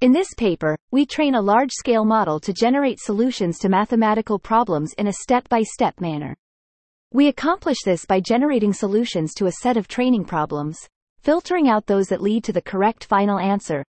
[0.00, 5.08] In this paper, we train a large-scale model to generate solutions to mathematical problems in
[5.08, 6.36] a step-by-step manner.
[7.12, 10.78] We accomplish this by generating solutions to a set of training problems,
[11.18, 13.84] filtering out those that lead to the correct final answer,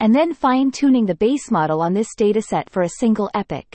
[0.00, 3.72] and then fine-tuning the base model on this dataset for a single epoch.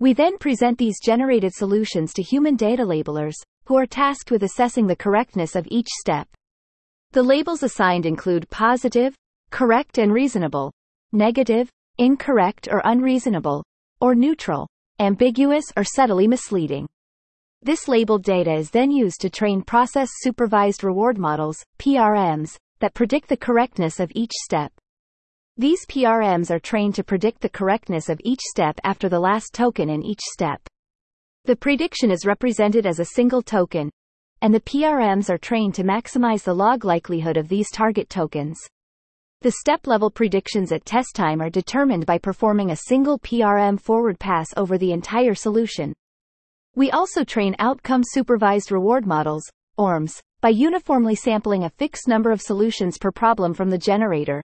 [0.00, 3.36] We then present these generated solutions to human data labelers,
[3.66, 6.28] who are tasked with assessing the correctness of each step.
[7.12, 9.14] The labels assigned include positive,
[9.50, 10.72] correct and reasonable,
[11.14, 13.64] negative, incorrect or unreasonable,
[14.00, 16.86] or neutral, ambiguous or subtly misleading.
[17.62, 23.28] This labeled data is then used to train process supervised reward models, PRMs, that predict
[23.28, 24.70] the correctness of each step.
[25.56, 29.88] These PRMs are trained to predict the correctness of each step after the last token
[29.88, 30.60] in each step.
[31.44, 33.90] The prediction is represented as a single token,
[34.42, 38.58] and the PRMs are trained to maximize the log likelihood of these target tokens.
[39.44, 44.46] The step-level predictions at test time are determined by performing a single PRM forward pass
[44.56, 45.92] over the entire solution.
[46.74, 49.42] We also train outcome-supervised reward models,
[49.76, 54.42] ORMs, by uniformly sampling a fixed number of solutions per problem from the generator,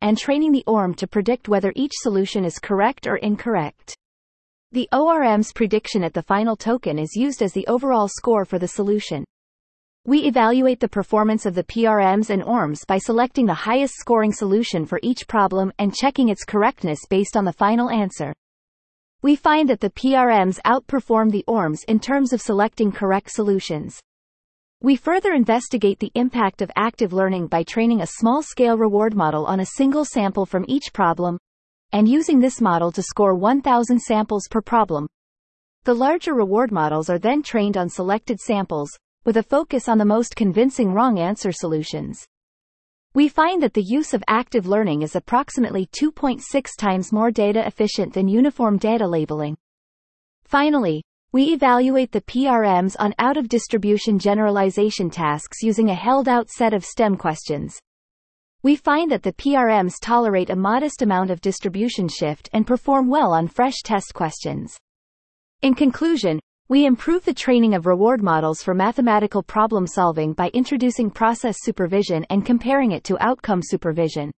[0.00, 3.96] and training the ORM to predict whether each solution is correct or incorrect.
[4.72, 8.66] The ORM's prediction at the final token is used as the overall score for the
[8.66, 9.24] solution.
[10.04, 14.84] We evaluate the performance of the PRMs and ORMs by selecting the highest scoring solution
[14.84, 18.34] for each problem and checking its correctness based on the final answer.
[19.22, 24.00] We find that the PRMs outperform the ORMs in terms of selecting correct solutions.
[24.80, 29.60] We further investigate the impact of active learning by training a small-scale reward model on
[29.60, 31.38] a single sample from each problem,
[31.92, 35.06] and using this model to score 1,000 samples per problem.
[35.84, 38.90] The larger reward models are then trained on selected samples,
[39.24, 42.26] with a focus on the most convincing wrong answer solutions.
[43.14, 46.42] We find that the use of active learning is approximately 2.6
[46.78, 49.56] times more data efficient than uniform data labeling.
[50.44, 57.16] Finally, we evaluate the PRMs on out-of-distribution generalization tasks using a held-out set of STEM
[57.16, 57.78] questions.
[58.62, 63.32] We find that the PRMs tolerate a modest amount of distribution shift and perform well
[63.32, 64.76] on fresh test questions.
[65.62, 66.38] In conclusion,
[66.72, 72.24] we improve the training of reward models for mathematical problem solving by introducing process supervision
[72.30, 74.32] and comparing it to outcome supervision.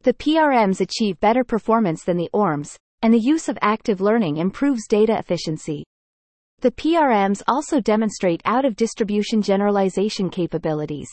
[0.00, 4.86] The PRMs achieve better performance than the ORMs, and the use of active learning improves
[4.88, 5.84] data efficiency.
[6.60, 11.10] The PRMs also demonstrate out-of-distribution generalization capabilities.